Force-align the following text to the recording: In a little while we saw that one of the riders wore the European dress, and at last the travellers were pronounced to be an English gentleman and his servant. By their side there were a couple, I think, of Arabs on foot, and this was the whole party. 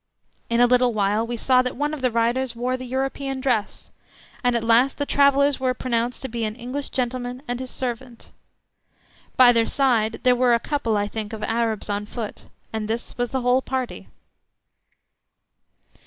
In 0.49 0.59
a 0.59 0.65
little 0.65 0.93
while 0.95 1.27
we 1.27 1.37
saw 1.37 1.61
that 1.61 1.75
one 1.75 1.93
of 1.93 2.01
the 2.01 2.09
riders 2.09 2.55
wore 2.55 2.75
the 2.75 2.87
European 2.87 3.39
dress, 3.39 3.91
and 4.43 4.55
at 4.55 4.63
last 4.63 4.97
the 4.97 5.05
travellers 5.05 5.59
were 5.59 5.75
pronounced 5.75 6.23
to 6.23 6.27
be 6.27 6.43
an 6.43 6.55
English 6.55 6.89
gentleman 6.89 7.43
and 7.47 7.59
his 7.59 7.69
servant. 7.69 8.31
By 9.37 9.51
their 9.53 9.67
side 9.67 10.19
there 10.23 10.35
were 10.35 10.55
a 10.55 10.59
couple, 10.59 10.97
I 10.97 11.07
think, 11.07 11.33
of 11.33 11.43
Arabs 11.43 11.87
on 11.87 12.07
foot, 12.07 12.45
and 12.73 12.87
this 12.87 13.15
was 13.15 13.29
the 13.29 13.41
whole 13.41 13.61
party. 13.61 14.07